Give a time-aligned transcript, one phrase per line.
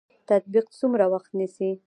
[0.29, 1.69] تطبیق څومره وخت نیسي؟